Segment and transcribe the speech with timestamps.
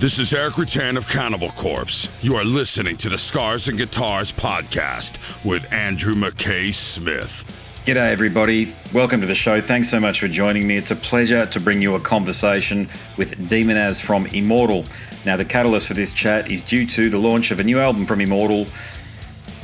[0.00, 2.08] This is Erik Rutan of Cannibal Corpse.
[2.22, 7.82] You are listening to the Scars and Guitars podcast with Andrew McKay Smith.
[7.84, 8.76] G'day, everybody.
[8.94, 9.60] Welcome to the show.
[9.60, 10.76] Thanks so much for joining me.
[10.76, 14.84] It's a pleasure to bring you a conversation with Demonaz from Immortal.
[15.26, 18.06] Now, the catalyst for this chat is due to the launch of a new album
[18.06, 18.66] from Immortal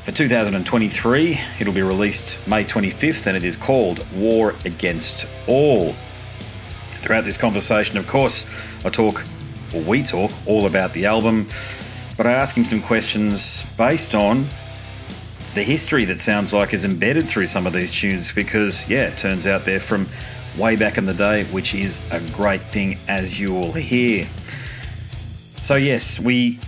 [0.03, 1.41] for 2023.
[1.61, 5.93] It'll be released May 25th and it is called War Against All.
[7.03, 8.47] Throughout this conversation, of course,
[8.85, 9.25] I talk
[9.75, 11.49] or we talk all about the album,
[12.17, 14.47] but I ask him some questions based on
[15.55, 19.19] the history that sounds like is embedded through some of these tunes because, yeah, it
[19.19, 20.09] turns out they're from
[20.59, 24.27] way back in the day, which is a great thing as you will hear.
[25.63, 26.59] So, yes, we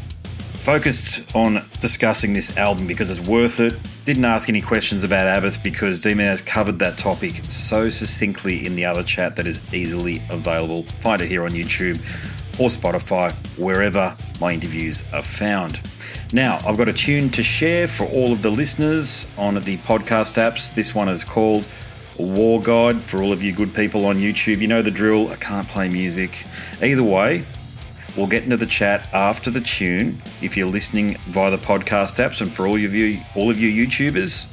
[0.66, 3.75] focused on discussing this album because it's worth it.
[4.05, 8.84] Didn't ask any questions about Abbath because Demonaz covered that topic so succinctly in the
[8.84, 10.83] other chat that is easily available.
[10.83, 12.00] Find it here on YouTube
[12.59, 15.81] or Spotify, wherever my interviews are found.
[16.33, 20.34] Now, I've got a tune to share for all of the listeners on the podcast
[20.34, 20.75] apps.
[20.75, 21.64] This one is called
[22.19, 24.61] War God for all of you good people on YouTube.
[24.61, 26.44] You know the drill, I can't play music.
[26.83, 27.44] Either way,
[28.16, 30.20] we'll get into the chat after the tune.
[30.41, 33.86] If you're listening via the podcast apps, and for all of you, all of you
[33.86, 34.47] YouTubers,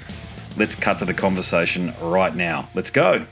[0.58, 2.70] let's cut to the conversation right now.
[2.76, 3.26] Let's go.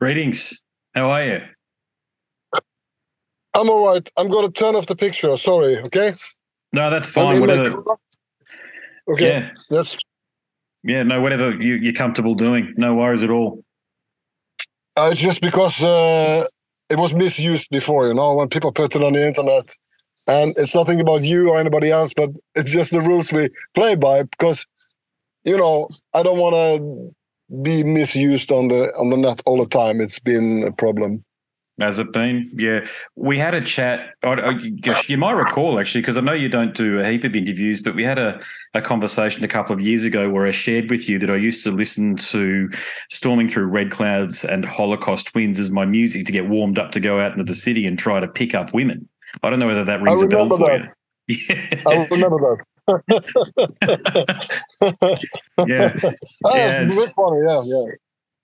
[0.00, 0.62] Greetings.
[0.94, 1.40] How are you?
[3.54, 4.08] I'm all right.
[4.16, 5.36] I'm going to turn off the picture.
[5.36, 5.78] Sorry.
[5.78, 6.14] Okay.
[6.72, 7.40] No, that's fine.
[7.40, 7.82] Whatever.
[9.10, 9.26] Okay.
[9.26, 9.50] Yeah.
[9.70, 9.96] That's.
[10.84, 11.02] Yeah.
[11.02, 11.20] No.
[11.20, 12.74] Whatever you, are comfortable doing.
[12.76, 13.64] No worries at all.
[14.96, 16.46] Uh, it's just because uh,
[16.88, 18.06] it was misused before.
[18.06, 19.74] You know, when people put it on the internet,
[20.28, 23.96] and it's nothing about you or anybody else, but it's just the rules we play
[23.96, 24.22] by.
[24.22, 24.64] Because,
[25.42, 27.14] you know, I don't want to
[27.62, 30.00] be misused on the on the net all the time.
[30.00, 31.24] It's been a problem.
[31.80, 32.50] Has it been?
[32.54, 34.14] Yeah, we had a chat.
[34.24, 37.36] I, guess you might recall actually, because I know you don't do a heap of
[37.36, 38.40] interviews, but we had a,
[38.74, 41.62] a conversation a couple of years ago where I shared with you that I used
[41.64, 42.68] to listen to
[43.10, 47.00] "Storming Through Red Clouds" and "Holocaust Winds" as my music to get warmed up to
[47.00, 49.08] go out into the city and try to pick up women.
[49.44, 50.80] I don't know whether that rings a bell for that.
[50.80, 50.88] you.
[51.28, 51.82] Yeah.
[51.86, 52.64] I remember that.
[55.66, 55.94] Yeah,
[56.44, 57.40] oh, yeah, funny.
[57.46, 57.84] Yeah, yeah.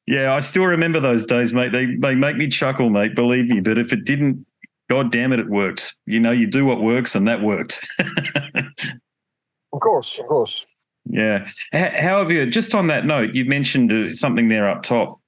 [0.07, 1.73] Yeah, I still remember those days, mate.
[1.73, 3.15] They they make me chuckle, mate.
[3.15, 3.61] Believe me.
[3.61, 4.45] But if it didn't,
[4.91, 5.95] God damn it, it worked.
[6.07, 7.87] You know, you do what works, and that worked.
[7.99, 10.67] of course, of course.
[11.07, 11.49] Yeah.
[11.73, 12.47] How have you?
[12.47, 15.21] Just on that note, you've mentioned uh, something there up top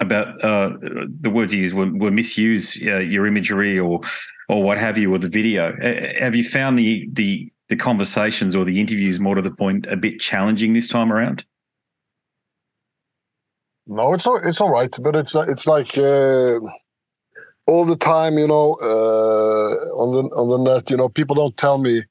[0.00, 0.70] about uh,
[1.20, 4.00] the words you used were, were misuse uh, your imagery or
[4.48, 5.74] or what have you, or the video.
[6.20, 9.96] Have you found the the the conversations or the interviews more to the point a
[9.96, 11.44] bit challenging this time around?
[13.86, 16.58] No, it's all, it's all right, but it's it's like uh,
[17.66, 21.56] all the time, you know, uh, on the on the net, you know, people don't
[21.56, 22.02] tell me.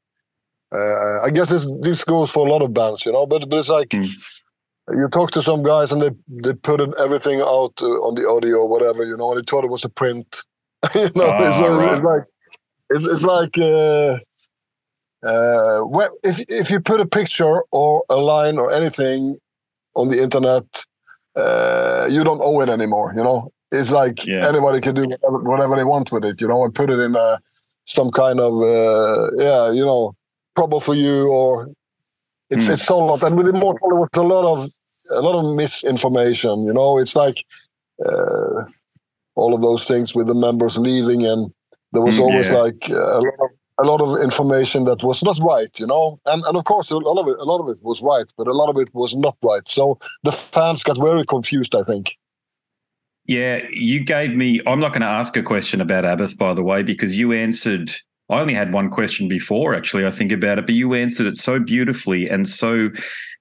[0.71, 3.59] Uh, I guess this this goes for a lot of bands, you know, but but
[3.59, 4.07] it's like mm.
[4.89, 8.57] you talk to some guys and they they put everything out uh, on the audio
[8.57, 10.43] or whatever, you know, and they thought it was a print.
[10.95, 11.93] you know, oh, it's, right.
[11.93, 12.23] it's, like
[12.89, 14.23] it's it's like.
[15.23, 19.37] Uh, uh, if if you put a picture or a line or anything
[19.95, 20.63] on the internet,
[21.35, 23.13] uh, you don't owe it anymore.
[23.15, 24.47] You know, it's like yeah.
[24.47, 26.41] anybody can do whatever, whatever, they want with it.
[26.41, 27.39] You know, and put it in a,
[27.85, 30.15] some kind of uh, yeah, you know,
[30.55, 31.69] trouble for you or
[32.49, 32.73] it's mm.
[32.73, 33.23] it's so lot.
[33.23, 34.69] And with Immortal, there was a lot of
[35.11, 36.65] a lot of misinformation.
[36.65, 37.45] You know, it's like
[38.05, 38.65] uh,
[39.35, 41.51] all of those things with the members leaving and
[41.93, 42.57] there was mm, always yeah.
[42.57, 43.49] like a lot of
[43.79, 46.97] a lot of information that was not right, you know, and and of course a
[46.97, 49.15] lot of it, a lot of it was right, but a lot of it was
[49.15, 49.67] not right.
[49.67, 52.15] So the fans got very confused, I think.
[53.25, 54.61] Yeah, you gave me.
[54.67, 57.91] I'm not going to ask a question about Abbath, by the way, because you answered.
[58.29, 60.05] I only had one question before, actually.
[60.05, 62.89] I think about it, but you answered it so beautifully and so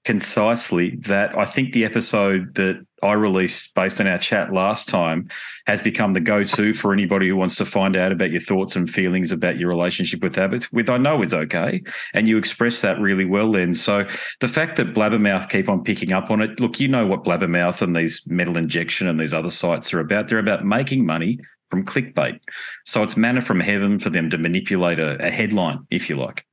[0.04, 5.28] concisely that I think the episode that I released based on our chat last time
[5.66, 8.88] has become the go-to for anybody who wants to find out about your thoughts and
[8.88, 11.82] feelings about your relationship with Abbath, with I know is okay.
[12.14, 13.74] And you express that really well then.
[13.74, 14.06] So
[14.40, 17.82] the fact that Blabbermouth keep on picking up on it, look, you know what Blabbermouth
[17.82, 20.28] and these metal injection and these other sites are about.
[20.28, 22.38] They're about making money from clickbait.
[22.84, 26.44] So it's manna from heaven for them to manipulate a, a headline, if you like.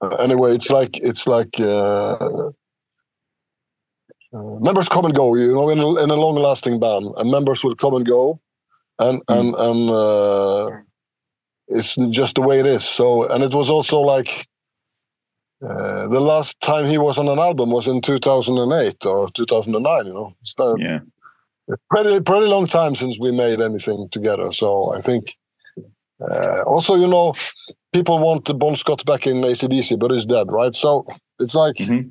[0.00, 2.50] Uh, anyway, it's like it's like uh,
[4.34, 5.34] uh, members come and go.
[5.34, 8.40] You know, in a, in a long-lasting band, and members will come and go,
[8.98, 9.38] and mm.
[9.38, 10.70] and and uh,
[11.68, 12.84] it's just the way it is.
[12.84, 14.46] So, and it was also like
[15.62, 20.06] uh, the last time he was on an album was in 2008 or 2009.
[20.06, 21.00] You know, so yeah,
[21.90, 24.52] pretty pretty long time since we made anything together.
[24.52, 25.34] So I think
[26.20, 27.34] uh, also, you know,
[27.92, 30.74] people want the Bon Scott back in ACDC, but he's dead, right?
[30.74, 31.06] So
[31.38, 32.08] it's like mm-hmm.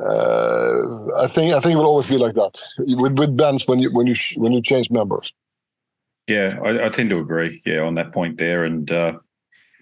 [0.00, 3.78] Uh, I think I think it will always be like that with with bands when
[3.78, 5.32] you when you when you change members.
[6.26, 7.62] Yeah, I, I tend to agree.
[7.64, 9.14] Yeah, on that point there, and uh,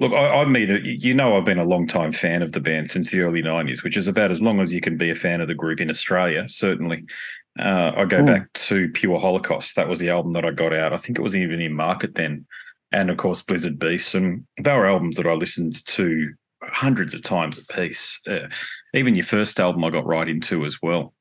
[0.00, 2.90] look, I, I mean, you know, I've been a long time fan of the band
[2.90, 5.40] since the early '90s, which is about as long as you can be a fan
[5.40, 7.04] of the group in Australia, certainly.
[7.58, 8.26] Uh, I go mm.
[8.26, 9.76] back to Pure Holocaust.
[9.76, 10.92] That was the album that I got out.
[10.92, 12.46] I think it was even in market then
[12.92, 16.32] and of course Blizzard Beasts, and they were albums that I listened to
[16.68, 18.18] hundreds of times a piece.
[18.26, 18.49] Uh,
[18.94, 21.14] even your first album, I got right into as well.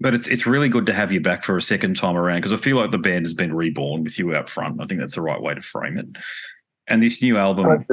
[0.00, 2.52] But it's it's really good to have you back for a second time around because
[2.52, 4.80] I feel like the band has been reborn with you out front.
[4.80, 6.06] I think that's the right way to frame it.
[6.88, 7.86] And this new album,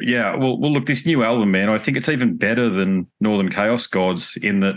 [0.00, 3.48] yeah, well, well, look, this new album, man, I think it's even better than Northern
[3.48, 4.74] Chaos Gods in that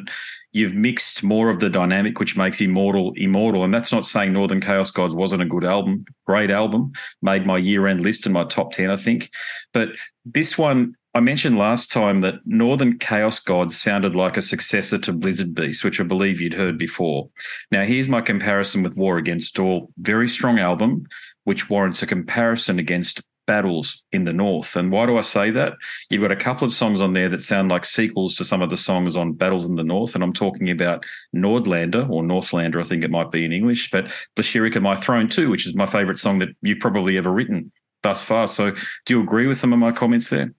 [0.57, 4.59] you've mixed more of the dynamic which makes immortal immortal and that's not saying northern
[4.59, 6.91] chaos gods wasn't a good album great album
[7.21, 9.29] made my year-end list and my top 10 i think
[9.73, 9.89] but
[10.25, 15.13] this one i mentioned last time that northern chaos gods sounded like a successor to
[15.13, 17.29] blizzard beast which i believe you'd heard before
[17.71, 21.05] now here's my comparison with war against all very strong album
[21.43, 24.75] which warrants a comparison against battles in the North.
[24.75, 25.73] And why do I say that?
[26.09, 28.69] You've got a couple of songs on there that sound like sequels to some of
[28.69, 30.13] the songs on Battles in the North.
[30.13, 31.03] And I'm talking about
[31.35, 35.29] Nordlander or Northlander, I think it might be in English, but Blashyrkh and My Throne
[35.29, 37.71] too, which is my favorite song that you've probably ever written
[38.03, 38.47] thus far.
[38.47, 40.53] So do you agree with some of my comments there?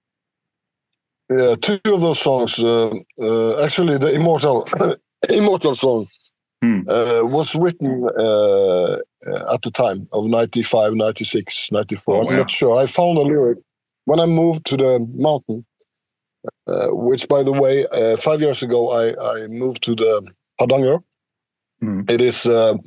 [1.30, 2.58] Yeah, two of those songs.
[2.58, 4.66] Uh, uh, actually, the Immortal,
[5.28, 6.06] Immortal song
[6.62, 6.80] hmm.
[6.88, 8.94] uh, was written uh,
[9.52, 12.14] at the time of 95, 96, 94.
[12.14, 12.76] Oh, I'm not sure.
[12.76, 13.58] I found a lyric
[14.06, 15.66] when I moved to the mountain,
[16.66, 21.00] uh, which, by the way, uh, five years ago, I, I moved to the Hardanger.
[21.80, 22.02] Hmm.
[22.08, 22.78] It is a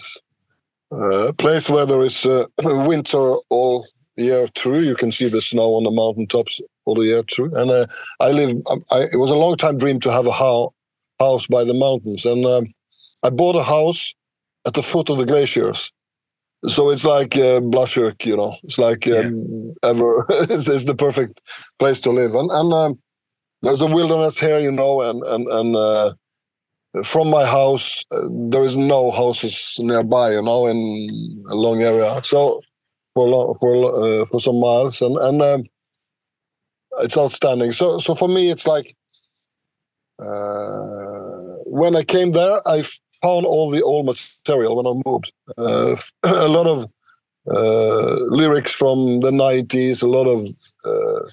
[1.38, 2.26] place where there is
[2.64, 3.86] winter all
[4.18, 4.80] year through.
[4.80, 6.60] You can see the snow on the mountaintops
[6.92, 7.56] all the year through.
[7.56, 7.88] And uh,
[8.20, 8.58] I live.
[8.70, 10.74] Um, I, it was a long time dream to have a ho-
[11.20, 12.74] house by the mountains, and um,
[13.24, 14.14] I bought a house
[14.66, 15.92] at the foot of the glaciers.
[16.68, 18.56] So it's like uh, you know.
[18.64, 19.90] It's like um, yeah.
[19.90, 20.26] ever.
[20.30, 21.42] it's, it's, the perfect
[21.80, 23.00] place to live, and and um,
[23.62, 25.76] there's a wilderness here, you know, and and and.
[25.76, 26.14] Uh,
[27.06, 30.78] from my house, uh, there is no houses nearby, you know, in
[31.50, 32.22] a long area.
[32.22, 32.60] So
[33.14, 35.64] for long, for uh, for some miles, and and um,
[37.00, 37.72] it's outstanding.
[37.72, 38.96] So so for me, it's like
[40.20, 42.84] uh, when I came there, I
[43.22, 45.32] found all the old material when I moved.
[45.58, 46.90] Uh, a lot of
[47.50, 50.48] uh, lyrics from the '90s, a lot of
[50.86, 51.30] uh,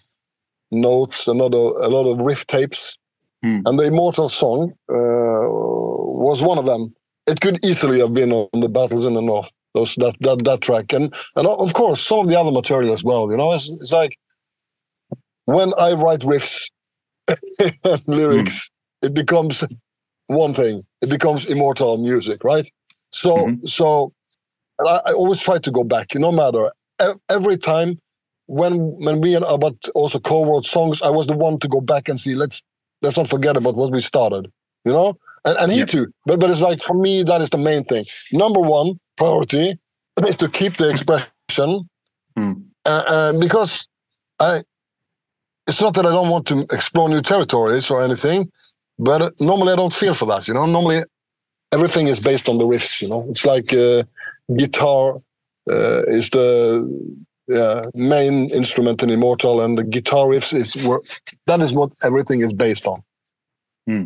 [0.70, 2.96] notes, a lot of a lot of riff tapes,
[3.42, 3.60] hmm.
[3.66, 6.94] and the Immortal song uh, was one of them.
[7.26, 9.52] It could easily have been on the Battles in the North.
[9.74, 13.04] Those that that that track, and and of course some of the other material as
[13.04, 13.30] well.
[13.30, 14.18] You know, it's, it's like
[15.48, 16.70] when I write riffs
[17.28, 19.06] and lyrics, mm.
[19.06, 19.64] it becomes
[20.26, 20.84] one thing.
[21.00, 22.70] It becomes immortal music, right?
[23.12, 23.66] So, mm-hmm.
[23.66, 24.12] so
[24.86, 26.14] I, I, always try to go back.
[26.14, 26.70] No matter
[27.30, 27.98] every time
[28.44, 28.74] when
[29.04, 32.20] when we and Abbath also co-wrote songs, I was the one to go back and
[32.20, 32.34] see.
[32.34, 32.62] Let's
[33.00, 34.52] let's not forget about what we started.
[34.84, 35.88] You know, and, and he yep.
[35.88, 36.08] too.
[36.26, 38.04] But but it's like for me that is the main thing.
[38.32, 39.78] Number one priority
[40.26, 41.88] is to keep the expression,
[42.36, 42.62] mm.
[42.84, 43.88] uh, uh, because
[44.38, 44.62] I
[45.68, 48.50] it's not that I don't want to explore new territories or anything,
[48.98, 50.48] but normally I don't feel for that.
[50.48, 51.04] You know, normally
[51.72, 53.02] everything is based on the riffs.
[53.02, 54.02] You know, it's like uh,
[54.56, 55.20] guitar
[55.70, 57.20] uh, is the
[57.94, 61.00] main instrument in Immortal, and the guitar riffs is where
[61.46, 63.02] that is what everything is based on.
[63.86, 64.04] Hmm.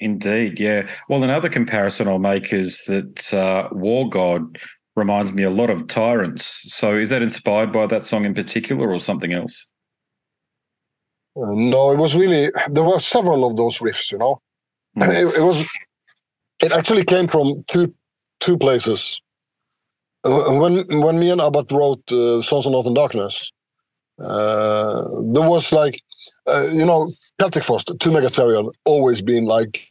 [0.00, 0.88] Indeed, yeah.
[1.08, 4.58] Well, another comparison I'll make is that uh, War God
[4.96, 6.64] reminds me a lot of Tyrants.
[6.74, 9.70] So, is that inspired by that song in particular, or something else?
[11.48, 14.12] No, it was really there were several of those riffs.
[14.12, 14.40] You know,
[14.96, 15.08] mm.
[15.08, 15.64] it, it, was.
[16.60, 17.94] It actually came from two
[18.40, 19.20] two places.
[20.24, 23.52] Uh, when when me and Abbath wrote uh, "Sons of Northern Darkness,"
[24.20, 26.02] uh, there was like,
[26.46, 29.86] uh, you know, Celtic Frost, to Mega Therion, always been like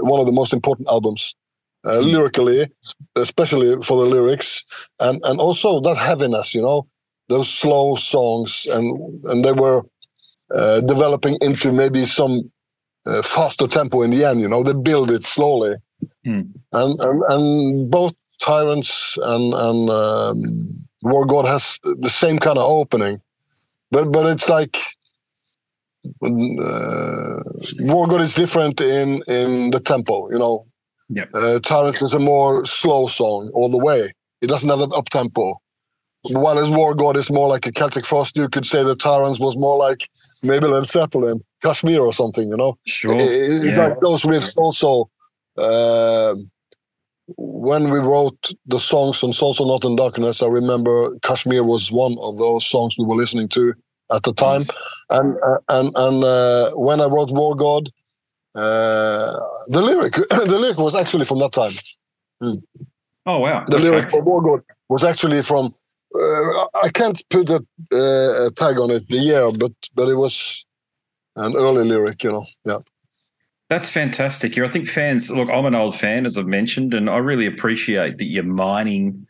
[0.00, 1.34] one of the most important albums
[1.84, 2.12] uh, mm.
[2.12, 2.70] lyrically,
[3.16, 4.62] especially for the lyrics,
[5.00, 6.86] and and also that heaviness, you know,
[7.28, 9.82] those slow songs, and and they were
[10.54, 12.50] uh, developing into maybe some
[13.06, 14.40] uh, faster tempo in the end.
[14.40, 15.76] You know, they build it slowly,
[16.26, 16.48] mm.
[16.72, 20.42] and, and and both Tyrants and and um,
[21.02, 23.20] War God has the same kind of opening,
[23.90, 24.76] but but it's like
[26.22, 27.42] uh,
[27.80, 30.30] War God is different in in the tempo.
[30.30, 30.66] You know,
[31.08, 31.30] yep.
[31.34, 34.12] uh, Tyrants is a more slow song all the way.
[34.40, 35.60] It doesn't have that up tempo.
[36.30, 39.40] While as War God is more like a Celtic Frost, you could say the Tyrants
[39.40, 40.08] was more like
[40.42, 42.78] maybe Led Zeppelin, Kashmir or something, you know?
[42.86, 43.14] Sure.
[43.16, 43.88] It, yeah.
[43.88, 45.10] Like those riffs also,
[45.56, 46.34] uh,
[47.36, 52.16] when we wrote the songs on Sons of Northern Darkness, I remember Kashmir was one
[52.20, 53.74] of those songs we were listening to
[54.10, 54.60] at the time.
[54.60, 54.70] Nice.
[55.10, 57.90] And uh, and and uh, when I wrote War God,
[58.54, 61.72] uh, the lyric the lyric was actually from that time.
[62.40, 62.54] Hmm.
[63.24, 63.64] Oh wow!
[63.68, 63.84] The okay.
[63.84, 65.74] lyric for War God was actually from
[66.14, 70.14] uh, I can't put a, uh, a, tag on it, the year, but but it
[70.14, 70.64] was
[71.36, 72.46] an early lyric, you know.
[72.64, 72.78] Yeah.
[73.70, 74.54] That's fantastic.
[74.54, 75.48] Here, I think fans look.
[75.48, 79.26] I'm an old fan, as I've mentioned, and I really appreciate that you're mining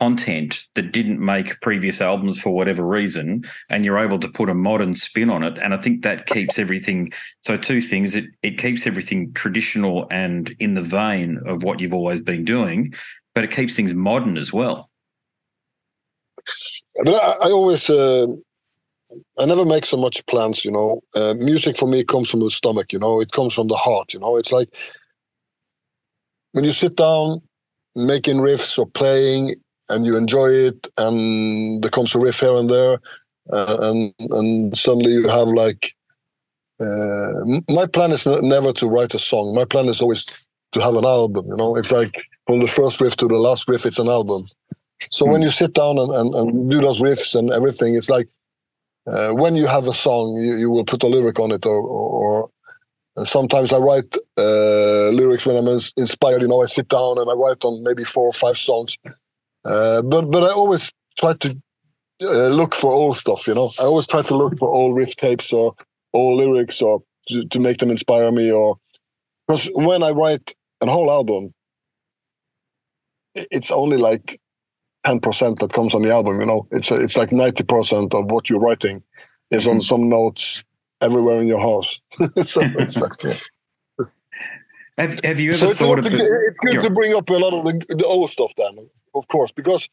[0.00, 4.54] content that didn't make previous albums for whatever reason, and you're able to put a
[4.54, 5.58] modern spin on it.
[5.58, 7.12] And I think that keeps everything.
[7.40, 11.94] So, two things: it it keeps everything traditional and in the vein of what you've
[11.94, 12.94] always been doing,
[13.34, 14.90] but it keeps things modern as well.
[17.04, 18.26] But I, I always, uh,
[19.38, 20.64] I never make so much plans.
[20.64, 22.92] You know, uh, music for me comes from the stomach.
[22.92, 24.12] You know, it comes from the heart.
[24.12, 24.68] You know, it's like
[26.52, 27.40] when you sit down
[27.96, 29.56] making riffs or playing.
[29.90, 32.98] and you enjoy it, and there comes a riff here and there,
[33.52, 35.92] uh, and and suddenly you have like.
[36.80, 39.54] Uh, my plan is never to write a song.
[39.54, 40.24] My plan is always
[40.72, 41.46] to have an album.
[41.48, 42.14] You know, it's like
[42.46, 44.44] from the first riff to the last riff, it's an album.
[45.10, 45.32] So mm.
[45.32, 48.28] when you sit down and, and, and, do those riffs and everything, it's like
[49.06, 51.76] uh, when you have a song, you, you will put a lyric on it, or,
[51.76, 52.50] or,
[53.16, 56.42] or sometimes I write uh, lyrics when I'm inspired.
[56.42, 58.96] You know, I sit down and I write on maybe four or five songs.
[59.64, 61.56] Uh, but but I always try to
[62.22, 63.46] uh, look for old stuff.
[63.46, 65.74] You know, I always try to look for old riff tapes or
[66.12, 68.50] old lyrics or to, to make them inspire me.
[68.50, 68.76] Or
[69.46, 71.52] because when I write a whole album,
[73.34, 74.40] it's only like
[75.06, 78.48] 10% that comes on the album you know it's a, it's like 90% of what
[78.48, 79.02] you're writing
[79.50, 79.80] is on mm-hmm.
[79.80, 80.64] some notes
[81.00, 82.00] everywhere in your house
[82.44, 83.34] so it's like yeah.
[84.98, 86.14] have, have you ever so thought of it?
[86.14, 86.28] It's
[86.64, 89.88] good to bring up a lot of the, the old stuff then, of course, because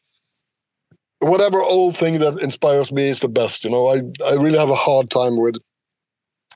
[1.22, 3.64] whatever old thing that inspires me is the best.
[3.64, 5.56] You know, I, I really have a hard time with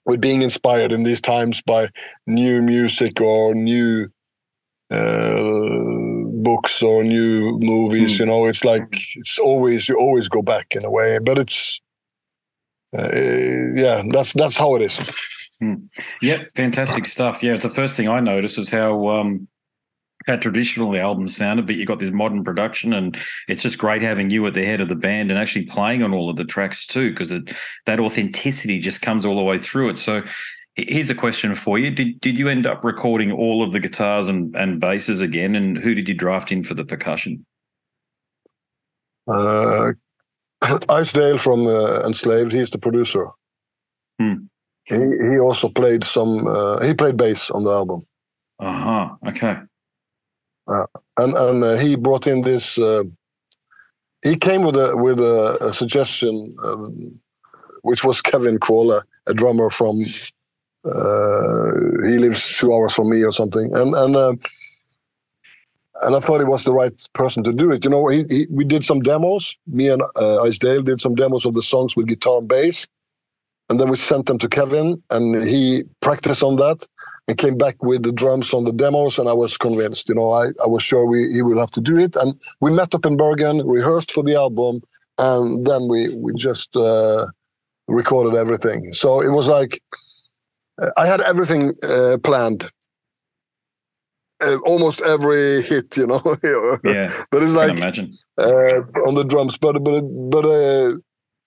[0.04, 1.88] with being inspired in these times by
[2.26, 4.08] new music or new
[4.90, 5.96] uh,
[6.47, 8.15] books or new movies.
[8.15, 8.19] Mm.
[8.21, 11.80] You know, it's like it's always you always go back in a way, but it's
[12.97, 13.09] uh,
[13.75, 14.99] yeah, that's that's how it is.
[15.61, 15.89] Mm.
[16.23, 17.43] Yep, fantastic stuff.
[17.43, 19.49] Yeah, it's the first thing I noticed was how um,
[20.26, 23.17] how traditional the album sounded, but you got this modern production, and
[23.49, 26.15] it's just great having you at the head of the band and actually playing on
[26.15, 27.35] all of the tracks too, because
[27.87, 29.99] that authenticity just comes all the way through it.
[29.99, 30.23] So
[30.76, 34.28] Here's a question for you: Did did you end up recording all of the guitars
[34.28, 35.54] and, and basses again?
[35.54, 37.47] And who did you draft in for the percussion?
[39.26, 39.93] Uh,
[41.12, 42.52] Dale from uh, Enslaved.
[42.52, 43.28] He's the producer.
[44.21, 44.34] Hmm.
[44.84, 46.47] He he also played some.
[46.47, 48.02] Uh, he played bass on the album.
[48.58, 49.28] Uh huh.
[49.28, 49.56] Okay.
[50.69, 50.86] Uh,
[51.17, 52.78] and and uh, he brought in this.
[52.78, 53.04] Uh,
[54.23, 57.19] he came with a with a, a suggestion, um,
[57.82, 60.04] which was Kevin Kvåle, a drummer from
[60.86, 64.34] he lives two hours from me or something, and and uh,
[66.02, 67.84] and I thought he was the right person to do it.
[67.84, 69.56] You know, he, he, we did some demos.
[69.66, 72.86] Me and uh, Ice Dale did some demos of the songs with guitar and bass,
[73.68, 76.86] and then we sent them to Kevin, and he practiced on that
[77.28, 79.18] and came back with the drums on the demos.
[79.18, 80.08] And I was convinced.
[80.08, 82.14] You know, I, I was sure we he would have to do it.
[82.16, 84.82] And we met up in Bergen, rehearsed for the album,
[85.18, 87.26] and then we we just uh,
[87.88, 88.92] recorded everything.
[88.92, 89.82] So it was like
[90.97, 92.71] I had everything uh, planned.
[94.43, 96.21] Uh, almost every hit, you know.
[96.84, 97.10] yeah.
[97.30, 97.78] but it's like
[98.39, 100.93] uh, on the drums, but but but uh,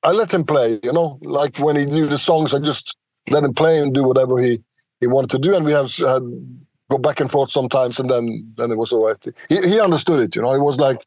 [0.01, 0.79] I let him play.
[0.81, 2.95] You know, like when he knew the songs, I just
[3.29, 4.63] let him play and do whatever he
[4.99, 6.23] he wanted to do, and we have had
[6.89, 9.23] go back and forth sometimes, and then then it was all right.
[9.49, 10.35] He he understood it.
[10.35, 11.05] You know, he was like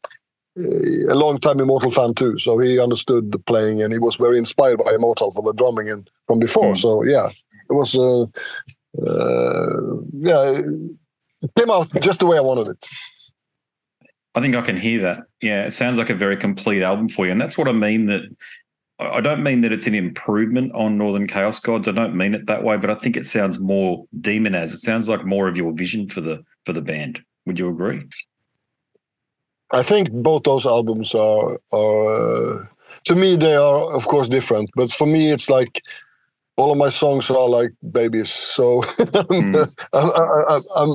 [0.57, 4.15] uh, a long time Immortal fan too, so he understood the playing, and he was
[4.15, 6.73] very inspired by Immortal for the drumming and from before.
[6.73, 6.77] Mm.
[6.77, 7.29] So yeah,
[7.73, 8.23] it was uh,
[9.01, 10.61] uh, yeah,
[11.41, 12.85] it came out just the way I wanted it.
[14.35, 15.19] I think I can hear that.
[15.41, 18.05] Yeah, it sounds like a very complete album for you, and that's what I mean.
[18.07, 18.23] That
[18.99, 21.87] I don't mean that it's an improvement on Northern Chaos Gods.
[21.87, 24.73] I don't mean it that way, but I think it sounds more Demonaz.
[24.73, 27.23] It sounds like more of your vision for the for the band.
[27.45, 28.03] Would you agree?
[29.71, 32.65] I think both those albums are are uh,
[33.05, 35.81] to me they are of course different, but for me it's like
[36.57, 38.31] all of my songs are like babies.
[38.31, 39.73] So mm.
[39.93, 40.87] I, I, I,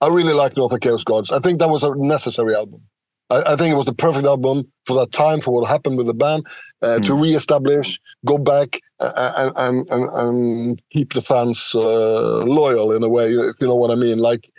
[0.00, 1.30] I, really like Northern Chaos Gods.
[1.30, 2.82] I think that was a necessary album.
[3.30, 6.06] I, I, think it was the perfect album for that time, for what happened with
[6.06, 6.46] the band,
[6.82, 7.04] uh, mm.
[7.06, 13.08] to re-establish, go back, uh, and, and, and keep the fans uh, loyal in a
[13.08, 14.18] way, if you know what I mean.
[14.18, 14.50] Like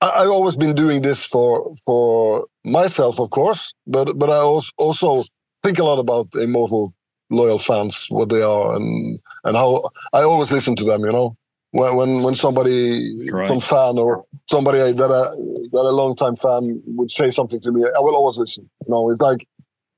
[0.00, 4.70] I, have always been doing this for for myself, of course, but but I also
[4.76, 5.24] also
[5.62, 6.92] think a lot about Immortal
[7.30, 11.04] loyal fans what they are and and how I always listen to them.
[11.04, 11.36] You know,
[11.72, 13.48] when when when somebody right.
[13.48, 15.36] from fan or somebody that a
[15.72, 18.68] that a long time fan would say something to me, I will always listen.
[18.86, 19.46] You know, it's like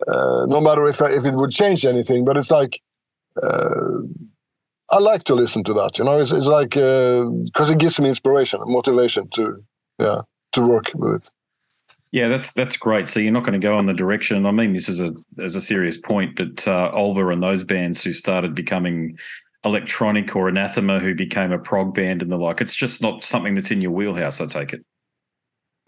[0.08, 2.80] uh, no matter if if it would change anything, but it's like.
[3.42, 4.00] Uh,
[4.88, 6.18] I like to listen to that, you know.
[6.18, 9.62] It's, it's like because uh, it gives me inspiration, motivation to,
[9.98, 11.30] yeah, to work with it.
[12.12, 13.08] Yeah, that's that's great.
[13.08, 14.46] So you're not going to go in the direction.
[14.46, 18.02] I mean, this is a as a serious point, but uh, Ulver and those bands
[18.02, 19.18] who started becoming
[19.64, 22.60] electronic or anathema, who became a prog band and the like.
[22.60, 24.40] It's just not something that's in your wheelhouse.
[24.40, 24.84] I take it.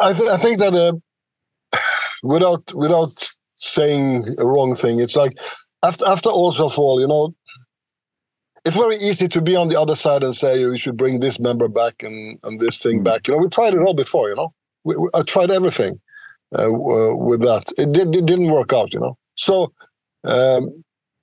[0.01, 1.79] I, th- I think that uh,
[2.23, 5.39] without without saying a wrong thing, it's like
[5.83, 7.35] after after All Shall Fall, you know,
[8.65, 11.39] it's very easy to be on the other side and say you should bring this
[11.39, 13.05] member back and and this thing mm.
[13.05, 13.29] back.
[13.29, 14.29] You know, we tried it all before.
[14.29, 14.53] You know,
[14.85, 16.01] we, we, I tried everything
[16.57, 17.73] uh, with that.
[17.77, 19.17] It, did, it didn't work out, you know.
[19.35, 19.73] So
[20.25, 20.73] um,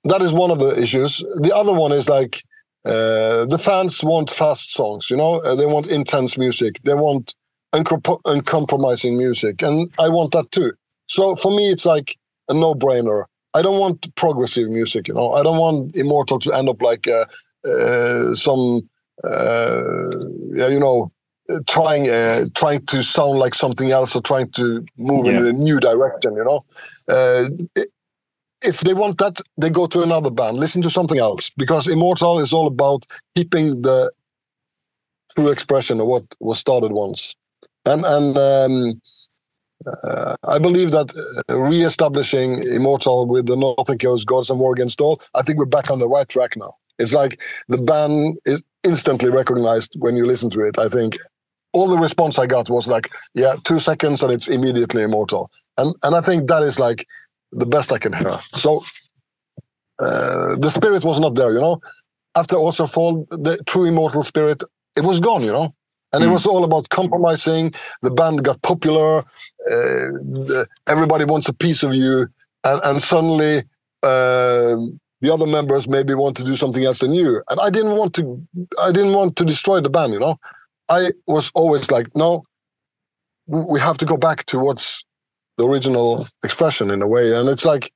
[0.04, 1.18] that is one of the issues.
[1.40, 2.42] The other one is like
[2.84, 5.34] uh, the fans want fast songs, you know.
[5.34, 6.80] Uh, they want intense music.
[6.84, 7.34] They want
[7.72, 10.72] uncompromising music, and I want that too.
[11.08, 12.16] So for me, it's like
[12.48, 13.24] a no-brainer.
[13.54, 15.32] I don't want progressive music, you know.
[15.32, 17.26] I don't want Immortal to end up like uh,
[17.68, 18.88] uh some,
[19.24, 20.10] uh,
[20.54, 21.10] yeah, you know,
[21.66, 25.38] trying uh, trying to sound like something else or trying to move yeah.
[25.38, 26.34] in a new direction.
[26.34, 26.64] You know,
[27.08, 27.48] uh,
[28.62, 32.40] if they want that, they go to another band, listen to something else, because Immortal
[32.40, 34.10] is all about keeping the
[35.34, 37.36] true expression of what was started once.
[37.84, 39.00] And and um,
[40.04, 41.12] uh, I believe that
[41.48, 45.66] uh, re-establishing Immortal with the Northern Chaos Gods and War Against All, I think we're
[45.66, 46.74] back on the right track now.
[46.98, 50.78] It's like the band is instantly recognized when you listen to it.
[50.78, 51.16] I think
[51.76, 55.94] all the response I got was like, "Yeah, two seconds and it's immediately Immortal," and
[56.04, 57.00] and I think that is like
[57.52, 58.38] the best I can hear.
[58.52, 58.70] So
[59.98, 61.80] uh, the spirit was not there, you know.
[62.34, 64.62] After All Shall Fall, the true immortal spirit,
[64.96, 65.74] it was gone, you know.
[66.12, 66.26] And mm.
[66.26, 67.72] it was all about compromising.
[68.02, 69.24] The band got popular.
[69.70, 72.28] Uh, everybody wants a piece of you,
[72.64, 73.58] and, and suddenly
[74.02, 74.76] uh,
[75.22, 77.42] the other members maybe want to do something else than you.
[77.48, 78.22] And I didn't want to.
[78.86, 80.38] I didn't want to destroy the band, you know.
[80.88, 82.44] I was always like, no,
[83.46, 85.04] we have to go back to what's
[85.56, 87.34] the original expression in a way.
[87.34, 87.92] And it's like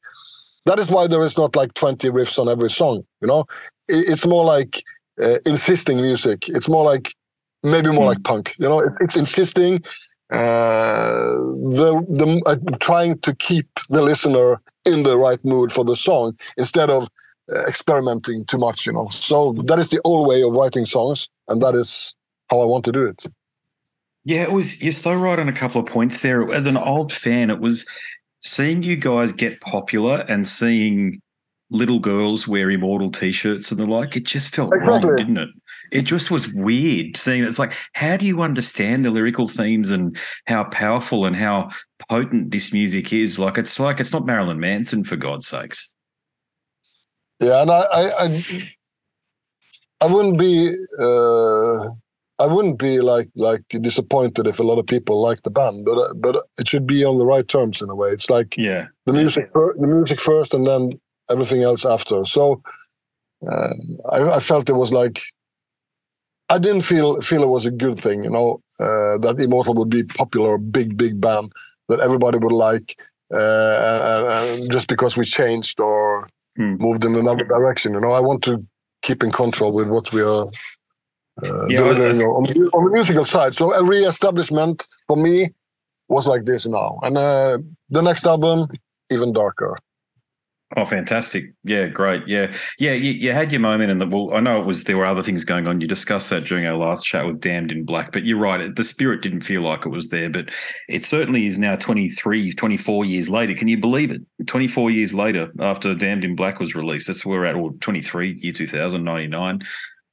[0.66, 3.05] that is why there is not like 20 riffs on every song.
[3.20, 3.44] You know,
[3.88, 4.83] it's more like
[5.20, 6.48] uh, insisting music.
[6.48, 7.14] It's more like
[7.62, 8.14] maybe more mm.
[8.14, 8.55] like punk.
[8.59, 9.83] You know, it's insisting.
[10.31, 11.38] Uh,
[11.74, 16.38] the the uh, trying to keep the listener in the right mood for the song
[16.57, 17.09] instead of
[17.53, 18.87] uh, experimenting too much.
[18.87, 22.14] You know, so that is the old way of writing songs, and that is
[22.50, 23.24] how I want to do it.
[24.24, 24.82] Yeah, it was.
[24.82, 26.52] You're so right on a couple of points there.
[26.52, 27.86] As an old fan, it was
[28.40, 31.20] seeing you guys get popular and seeing
[31.70, 34.16] little girls wear immortal t-shirts and the like.
[34.16, 35.08] It just felt exactly.
[35.08, 35.48] wrong, didn't it?
[35.92, 37.46] It just was weird seeing it.
[37.46, 41.70] It's like, how do you understand the lyrical themes and how powerful and how
[42.08, 43.38] potent this music is?
[43.38, 45.90] Like, it's like it's not Marilyn Manson for God's sakes.
[47.40, 48.44] Yeah, and I, I, I,
[50.02, 50.74] I wouldn't be.
[50.98, 51.88] Uh
[52.40, 55.98] I wouldn't be like like disappointed if a lot of people like the band, but
[55.98, 58.11] uh, but it should be on the right terms in a way.
[58.11, 60.98] It's like yeah, the music the music first, and then
[61.31, 62.24] everything else after.
[62.24, 62.62] So
[63.46, 63.74] uh,
[64.11, 65.20] I, I, felt it was like
[66.48, 69.90] I didn't feel feel it was a good thing, you know, uh, that Immortal would
[69.90, 71.53] be popular, big big band
[71.88, 72.98] that everybody would like,
[73.35, 76.76] uh, just because we changed or hmm.
[76.76, 77.92] moved in another direction.
[77.92, 78.64] You know, I want to
[79.03, 80.46] keep in control with what we are
[81.44, 83.55] uh, yeah, delivering on, on, the musical side.
[83.55, 85.50] So a re-establishment for me
[86.09, 88.68] was like this now, and uh, the next album
[89.11, 89.76] even darker.
[90.76, 91.53] Oh, fantastic!
[91.64, 92.22] Yeah, great.
[92.29, 92.92] Yeah, yeah.
[92.92, 95.44] You, you had your moment, and well, I know it was there were other things
[95.44, 95.81] going on.
[95.81, 98.72] You discussed that during our last chat with Damned in Black, but you're right.
[98.76, 100.50] The spirit didn't feel like it was there, but
[100.88, 103.53] it certainly is now 23, 24 years later.
[103.55, 104.22] Can you believe it?
[104.46, 107.57] 24 years later, after Damned in Black was released, that's where we're at.
[107.57, 109.62] Or 23, year 2099.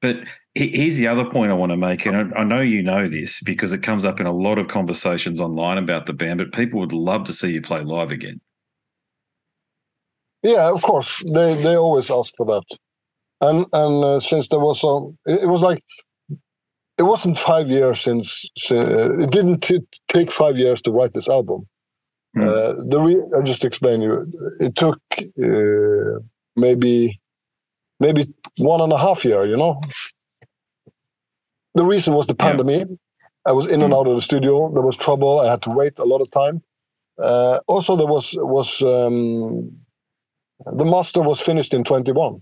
[0.02, 0.18] But
[0.58, 3.74] here's the other point I want to make, and I know you know this because
[3.74, 6.40] it comes up in a lot of conversations online about the band.
[6.40, 8.42] But people would love to see you play live again.
[10.44, 11.24] Yeah, of course.
[11.26, 12.64] They they always ask for that,
[13.42, 15.84] and and uh, since there was some, it, it, was like
[16.98, 21.30] it wasn't five years since uh, it didn't t- take five years to write this
[21.30, 21.68] album.
[22.36, 22.48] Mm.
[22.48, 24.32] Uh, the re- I just explain you.
[24.60, 26.20] It took uh,
[26.56, 27.20] maybe
[28.00, 29.82] maybe one and a half year, you know.
[31.78, 32.88] The reason was the pandemic.
[32.90, 32.96] Yeah.
[33.46, 34.00] I was in and hmm.
[34.00, 34.72] out of the studio.
[34.74, 35.40] There was trouble.
[35.40, 36.62] I had to wait a lot of time.
[37.22, 39.72] Uh, also, there was was um,
[40.66, 42.42] the master was finished in 21.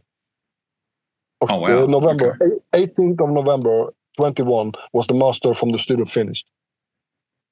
[1.42, 1.84] Oh wow!
[1.84, 2.86] Uh, November okay.
[2.88, 6.48] 18th of November 21 was the master from the studio finished.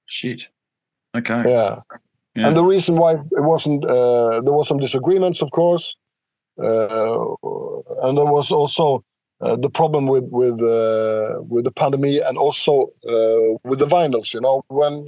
[0.06, 0.48] Shit.
[1.15, 1.43] Okay.
[1.46, 1.82] Yeah.
[2.36, 2.48] yeah.
[2.48, 5.98] And the reason why it wasn't uh, there was some disagreements, of course.
[6.58, 7.36] Uh,
[8.04, 9.04] and there was also
[9.43, 12.88] uh, the problem with with uh, with the pandemic and also
[13.63, 14.34] with the vinyls.
[14.34, 15.08] You know, when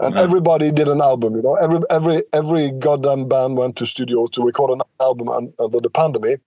[0.00, 0.22] and yeah.
[0.22, 1.36] everybody did an album.
[1.36, 5.80] You know, every every every goddamn band went to studio to record an album under
[5.80, 6.40] the pandemic,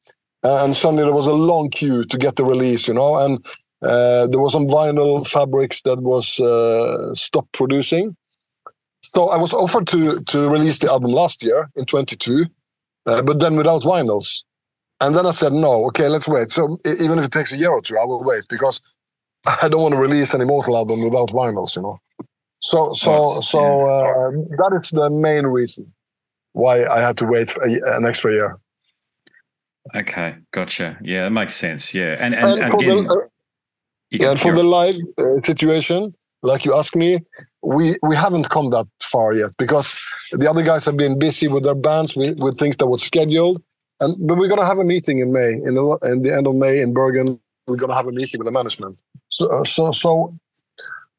[0.43, 2.87] and suddenly there was a long queue to get the release.
[2.87, 3.43] You know, and
[3.81, 8.15] uh, there was some vinyl fabrics that was uh, stopped producing.
[9.03, 12.45] So I was offered to to release the album last year in 22,
[13.05, 14.43] uh, but then without vinyls.
[14.99, 16.51] And then I said, no, okay, let's wait.
[16.51, 18.81] So even if it takes a year or two, I will wait because
[19.61, 21.99] I don't want to release an Immortal album without vinyls, you know.
[22.59, 25.93] So so Oh, so uh, that is the main reason
[26.53, 28.57] why I had to wait for a, an extra year.
[29.95, 30.97] Okay, gotcha.
[31.01, 31.93] Yeah, that makes sense.
[31.93, 33.29] Yeah, and And, and, for again, the,
[34.25, 37.19] uh, and for the live uh, situation, like you asked me,
[37.61, 39.99] we we haven't come that far yet because
[40.31, 43.61] the other guys have been busy with their bands with, with things that was scheduled.
[43.99, 46.55] And but we're gonna have a meeting in May, in the, in the end of
[46.55, 47.39] May in Bergen.
[47.67, 48.97] We're gonna have a meeting with the management.
[49.29, 50.37] So uh, so so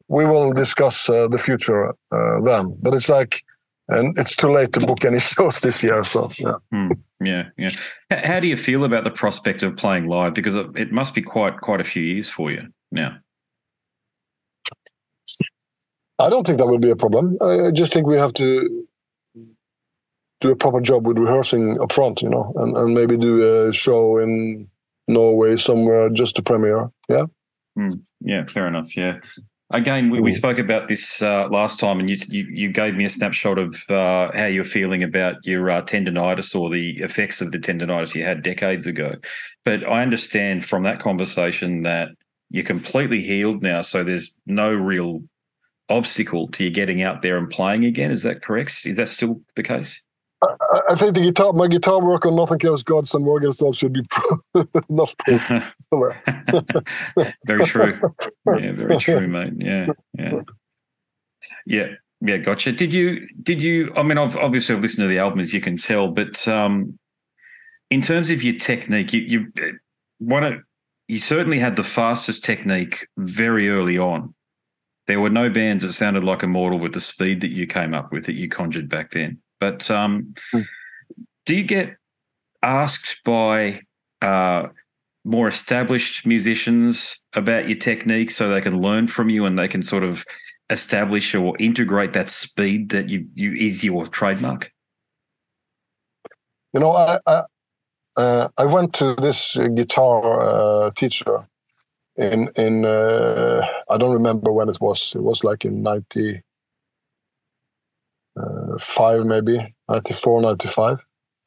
[0.08, 2.76] we will discuss uh, the future uh, then.
[2.80, 3.42] But it's like,
[3.88, 6.04] and it's too late to book any shows this year.
[6.04, 6.88] So yeah.
[7.20, 7.70] Yeah, yeah.
[8.10, 10.34] How do you feel about the prospect of playing live?
[10.34, 13.18] Because it must be quite quite a few years for you now.
[16.20, 17.36] I don't think that would be a problem.
[17.40, 18.86] I just think we have to
[20.40, 23.72] do a proper job with rehearsing up front, you know, and, and maybe do a
[23.72, 24.68] show in
[25.08, 26.90] Norway somewhere just to premiere.
[27.08, 27.24] Yeah.
[28.20, 28.96] Yeah, fair enough.
[28.96, 29.18] Yeah.
[29.70, 30.34] Again, we, we Mm.
[30.34, 33.76] spoke about this uh, last time, and you, you you gave me a snapshot of
[33.90, 38.24] uh, how you're feeling about your uh, tendonitis or the effects of the tendonitis you
[38.24, 39.14] had decades ago.
[39.66, 42.08] But I understand from that conversation that
[42.50, 45.22] you're completely healed now, so there's no real
[45.90, 48.10] obstacle to you getting out there and playing again.
[48.10, 48.86] Is that correct?
[48.86, 50.00] Is that still the case?
[50.42, 53.92] I, I think the guitar, my guitar work on Northern Chaos Gods and Morgenstern should
[53.92, 54.02] be
[54.88, 55.14] enough
[57.46, 58.00] very true.
[58.46, 59.54] Yeah, very true, mate.
[59.58, 60.40] Yeah, yeah,
[61.66, 61.86] yeah,
[62.20, 62.36] yeah.
[62.36, 62.72] Gotcha.
[62.72, 63.26] Did you?
[63.42, 63.92] Did you?
[63.96, 66.98] I mean, I've obviously I've listened to the album as you can tell, but um,
[67.90, 69.52] in terms of your technique, you you
[70.18, 70.54] one of
[71.08, 74.34] you certainly had the fastest technique very early on.
[75.06, 78.12] There were no bands that sounded like Immortal with the speed that you came up
[78.12, 79.40] with that you conjured back then.
[79.60, 80.62] But um, Hmm.
[81.46, 81.96] do you get
[82.62, 83.82] asked by
[84.22, 84.68] uh,
[85.24, 89.82] more established musicians about your technique so they can learn from you and they can
[89.82, 90.24] sort of
[90.70, 94.72] establish or integrate that speed that you, you is your trademark?
[96.72, 97.42] You know, I I,
[98.16, 101.46] uh, I went to this guitar uh, teacher
[102.16, 105.12] in in uh, I don't remember when it was.
[105.14, 106.42] It was like in ninety
[108.80, 110.98] five, maybe 94, 95.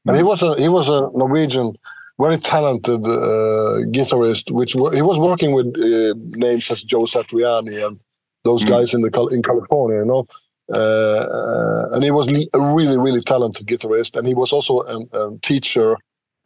[0.07, 1.75] And he was a he was a Norwegian,
[2.19, 4.51] very talented uh, guitarist.
[4.51, 6.13] Which wa- he was working with uh,
[6.45, 7.99] names as Joe Satriani and
[8.43, 8.69] those Mm.
[8.69, 10.25] guys in the Cal- in California, you know.
[10.73, 14.97] Uh, uh, and he was a really, really talented guitarist, and he was also a,
[15.13, 15.97] a teacher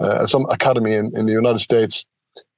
[0.02, 2.06] uh, at some academy in, in the United States.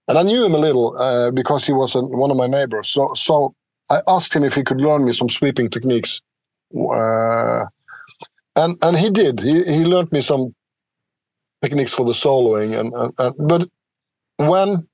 [0.07, 2.87] And I knew him a little uh, because he was a, one of my neighbors.
[2.89, 3.53] So, so
[3.91, 6.21] I asked him if he could learn me some sweeping techniques,
[6.73, 7.65] uh,
[8.57, 9.39] and and he did.
[9.39, 10.53] He he learned me some
[11.63, 13.69] techniques for the soloing, and, and, and but
[14.37, 14.87] when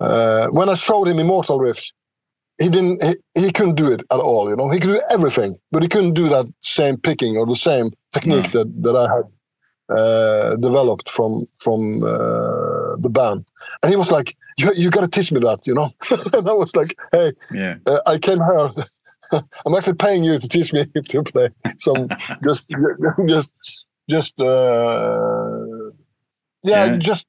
[0.00, 1.92] uh, when I showed him Immortal riffs,
[2.58, 3.02] he didn't.
[3.02, 4.48] He, he couldn't do it at all.
[4.50, 7.56] You know, he could do everything, but he couldn't do that same picking or the
[7.56, 9.26] same technique that that I had
[9.98, 13.44] uh, developed from from uh, the band.
[13.82, 15.90] And he was like, "You you got to teach me that," you know.
[16.32, 17.76] and I was like, "Hey, Yeah.
[17.86, 18.70] uh, I came here.
[19.66, 22.08] I'm actually paying you to teach me to play some
[22.44, 22.66] just
[23.26, 23.50] just
[24.10, 25.90] just uh,
[26.62, 26.96] yeah, Yeah.
[26.98, 27.26] just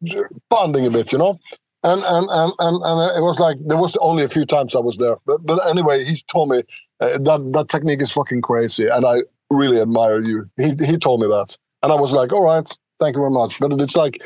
[0.49, 1.39] bonding a bit, you know.
[1.83, 4.79] And and, and and and it was like there was only a few times I
[4.79, 6.63] was there, but but anyway, he told me
[6.99, 10.49] uh, that that technique is fucking crazy, and I really admire you.
[10.57, 12.67] He he told me that, and I was like, all right,
[12.99, 13.59] thank you very much.
[13.59, 14.21] But it's like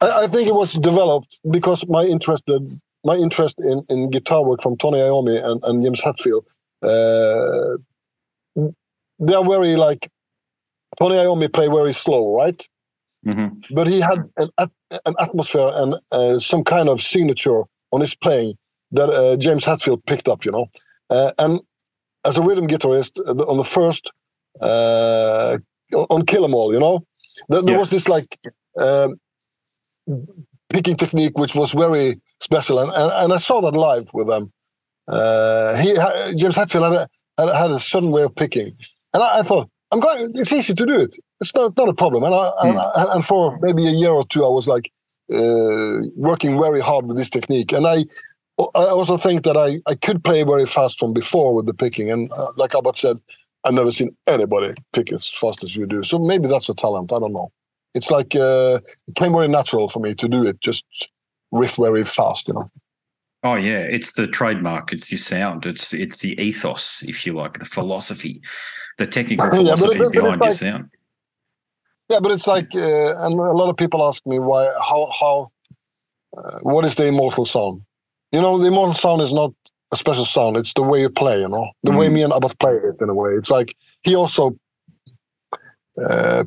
[0.00, 2.44] I, I think it was developed because my interest
[3.04, 6.44] my interest in, in guitar work from Tony Iommi and, and James Hetfield,
[6.82, 7.76] they
[9.34, 10.08] are very like
[10.98, 12.66] Tony Iommi play very slow, right?
[13.24, 14.50] hmm But he had an
[15.06, 17.62] an atmosphere and uh, some kind of signature
[17.92, 18.54] on his playing
[18.92, 20.66] that uh, James Hetfield picked up, you know.
[21.10, 21.60] Uh, and
[22.24, 24.10] as a rhythm guitarist, uh, on the first
[24.60, 25.58] uh,
[26.10, 27.04] on Kill 'Em All, you know,
[27.50, 27.76] there, there Yeah.
[27.76, 28.38] was this like
[28.78, 29.16] um,
[30.70, 34.52] picking technique which was very special, and, and, and I saw that live with them.
[35.08, 35.94] Uh, he
[36.36, 37.08] James Hetfield had a,
[37.38, 38.76] had, had a certain way of picking,
[39.14, 40.32] and I, I thought I'm going.
[40.34, 41.16] It's easy to do it.
[41.40, 42.22] It's not not a problem.
[42.24, 44.90] And I, and, and, and for maybe a year or two, I was like
[45.32, 48.04] uh, working very hard with this technique, and I.
[48.74, 52.10] I also think that I, I could play very fast from before with the picking,
[52.10, 53.16] and uh, like Albert said,
[53.64, 56.02] I've never seen anybody pick as fast as you do.
[56.02, 57.10] So maybe that's a talent.
[57.10, 57.50] I don't know.
[57.94, 60.84] It's like uh, it came very natural for me to do it, just
[61.50, 62.70] riff very fast, you know.
[63.42, 64.92] Oh yeah, it's the trademark.
[64.92, 65.64] It's your sound.
[65.64, 68.42] It's it's the ethos, if you like, the philosophy,
[68.98, 70.90] the technical Yeah, philosophy but- but behind your it's sound.
[72.10, 75.52] Yeah, but it's like, uh, and a lot of people ask me why, how, how,
[76.36, 77.82] uh, what is the immortal sound?
[78.32, 79.52] You know, the immortal sound is not
[79.92, 80.56] a special sound.
[80.56, 81.98] It's the way you play, you know, the mm.
[81.98, 83.30] way me and Abbath play it in a way.
[83.34, 84.56] It's like he also.
[86.02, 86.44] Uh,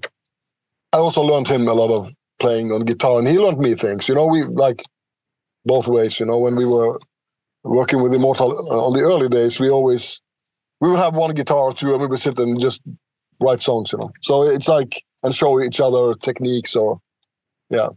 [0.92, 4.10] I also learned him a lot of playing on guitar, and he learned me things.
[4.10, 4.84] You know, we like
[5.66, 6.20] both ways.
[6.20, 7.00] You know, when we were
[7.64, 10.22] working with Immortal uh, on the early days, we always
[10.82, 12.82] we would have one guitar or two, and we would sit and just
[13.40, 13.92] write songs.
[13.92, 17.00] You know, so it's like and show each other techniques or
[17.70, 17.90] yeah.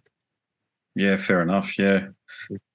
[0.95, 1.79] Yeah, fair enough.
[1.79, 2.09] Yeah.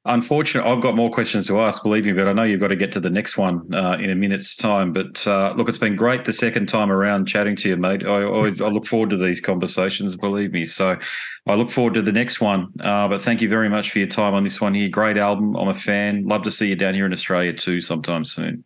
[0.06, 2.76] Unfortunately, I've got more questions to ask, believe me, but I know you've got to
[2.76, 4.94] get to the next one uh, in a minute's time.
[4.94, 8.04] But uh, look, it's been great the second time around chatting to you, mate.
[8.04, 10.66] I always I look forward to these conversations, believe me.
[10.66, 10.98] So
[11.46, 12.70] I look forward to the next one.
[12.80, 14.90] Uh, but thank you very much for your time on this one here.
[14.90, 15.56] Great album.
[15.56, 16.28] I'm a fan.
[16.28, 18.64] Love to see you down here in Australia too sometime soon.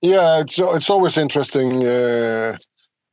[0.00, 2.56] Yeah, it's it's always interesting uh,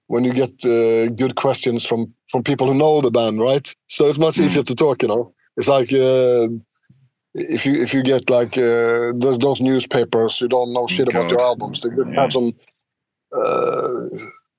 [0.08, 3.72] when you get uh, good questions from from people who know the band, right?
[3.90, 4.44] So it's much hmm.
[4.46, 6.48] easier to talk, you know it's like uh,
[7.34, 11.20] if you if you get like uh, those, those newspapers you don't know shit God.
[11.20, 12.22] about your albums, they yeah.
[12.22, 12.54] have some.
[13.36, 14.08] Uh,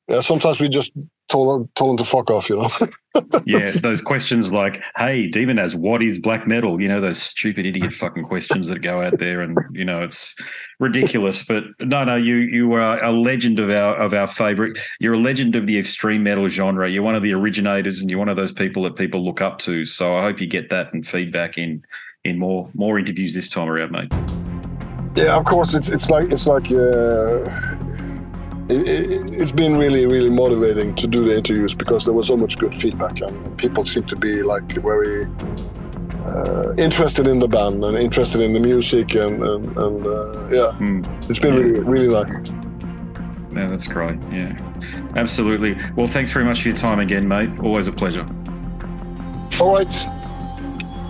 [0.08, 0.90] yeah, sometimes we just
[1.28, 2.70] told told them to fuck off, you know.
[3.46, 7.92] yeah, those questions like, "Hey, Demonaz, what is black metal?" You know, those stupid idiot
[7.92, 10.34] fucking questions that go out there, and you know, it's
[10.78, 11.44] ridiculous.
[11.44, 14.78] But no, no, you you are a legend of our of our favorite.
[15.00, 16.88] You're a legend of the extreme metal genre.
[16.88, 19.58] You're one of the originators, and you're one of those people that people look up
[19.60, 19.84] to.
[19.84, 21.82] So I hope you get that and feedback in
[22.24, 24.12] in more more interviews this time around, mate.
[25.16, 25.74] Yeah, of course.
[25.74, 26.70] It's it's like it's like.
[26.70, 27.84] Uh
[28.68, 32.58] it, has been really, really motivating to do the interviews because there was so much
[32.58, 35.26] good feedback and people seem to be like very
[36.26, 40.76] uh, interested in the band and interested in the music and, and, and uh, yeah,
[40.78, 41.30] mm.
[41.30, 42.48] it's been really, really nice.
[43.52, 44.18] Yeah, that's great.
[44.30, 44.56] Yeah,
[45.16, 45.76] absolutely.
[45.96, 47.50] Well, thanks very much for your time again, mate.
[47.60, 48.26] Always a pleasure.
[49.60, 49.92] All right.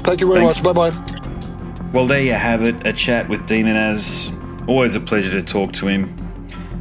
[0.05, 0.63] Thank you very thanks.
[0.63, 0.75] much.
[0.75, 1.91] Bye bye.
[1.93, 2.87] Well, there you have it.
[2.87, 4.35] A chat with Demonaz.
[4.69, 6.28] Always a pleasure to talk to him.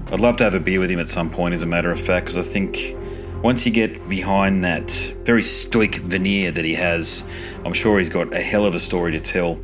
[0.09, 1.99] I'd love to have a beer with him at some point, as a matter of
[1.99, 2.95] fact, because I think
[3.43, 4.91] once you get behind that
[5.23, 7.23] very stoic veneer that he has,
[7.65, 9.59] I'm sure he's got a hell of a story to tell.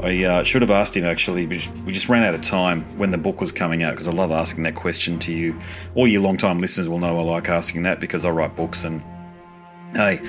[0.00, 3.18] I uh, should have asked him actually, we just ran out of time when the
[3.18, 5.58] book was coming out because I love asking that question to you.
[5.94, 9.02] All your long-time listeners will know I like asking that because I write books and
[9.94, 10.20] hey,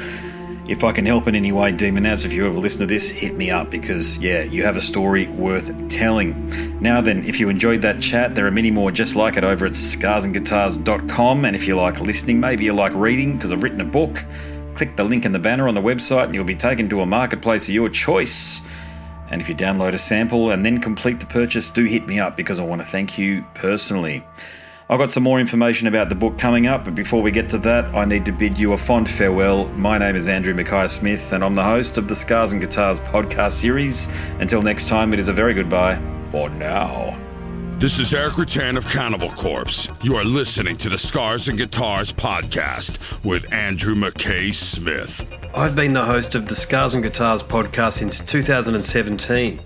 [0.69, 3.35] if I can help in any way, Demonaz, if you ever listen to this, hit
[3.35, 6.79] me up because, yeah, you have a story worth telling.
[6.79, 9.65] Now then, if you enjoyed that chat, there are many more just like it over
[9.65, 11.43] at scarsandguitars.com.
[11.43, 14.23] And if you like listening, maybe you like reading because I've written a book,
[14.75, 17.05] click the link in the banner on the website and you'll be taken to a
[17.05, 18.61] marketplace of your choice.
[19.31, 22.37] And if you download a sample and then complete the purchase, do hit me up
[22.37, 24.23] because I want to thank you personally.
[24.91, 27.59] I've got some more information about the book coming up, but before we get to
[27.59, 29.67] that, I need to bid you a fond farewell.
[29.73, 32.99] My name is Andrew Mackay Smith, and I'm the host of the Scars and Guitars
[32.99, 34.07] podcast series.
[34.39, 37.15] Until next time, it is a very goodbye for now.
[37.77, 39.91] This is Erik Rutan of Cannibal Corpse.
[40.01, 45.23] You are listening to the Scars and Guitars podcast with Andrew McKay Smith.
[45.53, 49.61] I've been the host of the Scars and Guitars podcast since 2017.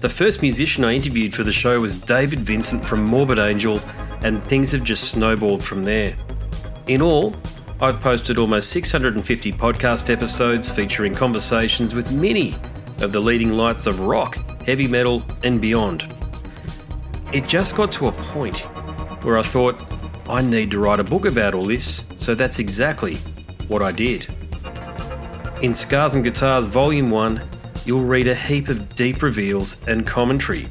[0.00, 3.80] The first musician I interviewed for the show was David Vincent from Morbid Angel
[4.22, 6.16] and things have just snowballed from there.
[6.86, 7.34] In all,
[7.80, 12.56] I've posted almost 650 podcast episodes featuring conversations with many
[13.00, 16.12] of the leading lights of rock, heavy metal, and beyond.
[17.32, 18.58] It just got to a point
[19.22, 19.76] where I thought,
[20.28, 23.16] I need to write a book about all this, so that's exactly
[23.68, 24.26] what I did.
[25.62, 27.48] In Scars and Guitars Volume 1,
[27.84, 30.68] you'll read a heap of deep reveals and commentary,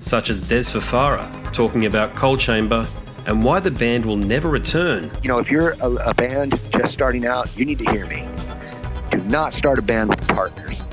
[0.00, 2.86] such as Dez Fafara, talking about Coal Chamber
[3.26, 5.10] and why the band will never return.
[5.22, 8.26] You know, if you're a, a band just starting out, you need to hear me.
[9.10, 10.84] Do not start a band with partners.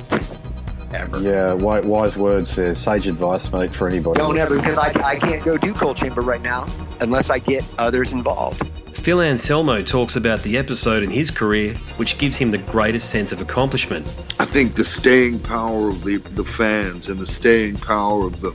[0.94, 1.22] Ever.
[1.22, 4.20] Yeah, wise words, uh, sage advice, mate, for anybody.
[4.20, 6.66] Don't ever, because I, I can't go do Coal Chamber right now
[7.02, 8.66] unless I get others involved.
[9.08, 13.32] Phil Anselmo talks about the episode in his career which gives him the greatest sense
[13.32, 14.06] of accomplishment.
[14.40, 18.52] I think the staying power of the, the fans and the staying power of the.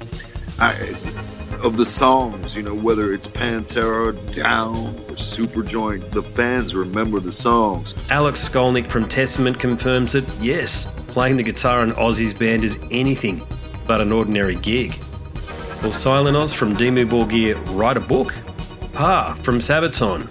[0.59, 0.75] I,
[1.63, 7.33] of the songs, you know, whether it's Pantera, Down, or Superjoint, the fans remember the
[7.33, 7.95] songs.
[8.11, 13.43] Alex Skolnick from Testament confirms that, yes, playing the guitar in Ozzy's band is anything
[13.87, 14.95] but an ordinary gig.
[15.83, 18.35] Will Silenoz from Dimmu Borgir write a book?
[18.93, 20.29] Pär from Sabaton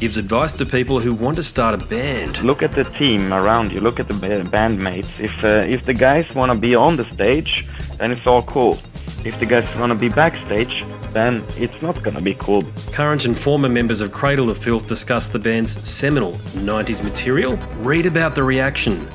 [0.00, 2.42] gives advice to people who want to start a band.
[2.42, 3.80] Look at the team around you.
[3.80, 5.18] Look at the bandmates.
[5.18, 7.66] If uh, if the guys want to be on the stage,
[7.98, 8.78] then it's all cool.
[9.24, 12.62] If the guys want to be backstage, then it's not gonna be cool.
[12.92, 17.56] Current and former members of Cradle of Filth discuss the band's seminal 90s material.
[17.80, 19.06] Read about the reaction.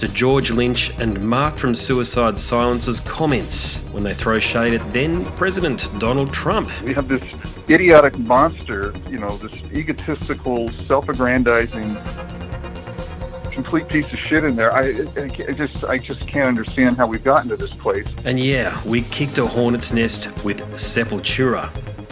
[0.00, 5.24] to George Lynch and Mark from Suicide Silence's comments when they throw shade at then
[5.36, 6.68] President Donald Trump.
[6.82, 7.22] We have this
[7.70, 11.94] idiotic monster, you know, this egotistical, self aggrandizing,
[13.54, 14.72] complete piece of shit in there.
[14.72, 18.06] I, I, just, I just can't understand how we've gotten to this place.
[18.24, 21.70] And yeah, we kicked a hornet's nest with Sepultura.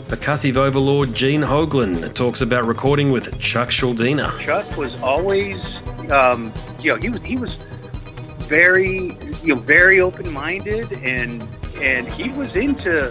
[0.09, 4.39] Percussive overlord Gene Hoglan talks about recording with Chuck Schuldiner.
[4.41, 5.77] Chuck was always,
[6.11, 7.55] um, you know, he was he was
[8.47, 11.43] very, you know, very open-minded, and
[11.81, 13.11] and he was into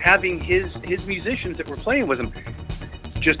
[0.00, 2.32] having his his musicians that were playing with him
[3.20, 3.40] just